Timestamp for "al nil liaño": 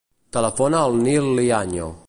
0.87-1.95